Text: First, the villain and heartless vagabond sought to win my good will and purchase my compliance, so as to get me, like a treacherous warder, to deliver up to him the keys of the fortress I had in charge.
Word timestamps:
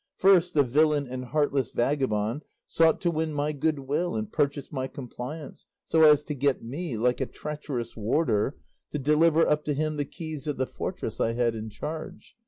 First, 0.17 0.55
the 0.55 0.63
villain 0.63 1.05
and 1.07 1.25
heartless 1.25 1.69
vagabond 1.69 2.41
sought 2.65 2.99
to 3.01 3.11
win 3.11 3.33
my 3.33 3.51
good 3.51 3.77
will 3.77 4.15
and 4.15 4.31
purchase 4.31 4.71
my 4.71 4.87
compliance, 4.87 5.67
so 5.85 6.01
as 6.01 6.23
to 6.23 6.33
get 6.33 6.63
me, 6.63 6.97
like 6.97 7.21
a 7.21 7.27
treacherous 7.27 7.95
warder, 7.95 8.57
to 8.89 8.97
deliver 8.97 9.45
up 9.47 9.63
to 9.65 9.75
him 9.75 9.97
the 9.97 10.05
keys 10.05 10.47
of 10.47 10.57
the 10.57 10.65
fortress 10.65 11.19
I 11.19 11.33
had 11.33 11.53
in 11.53 11.69
charge. 11.69 12.35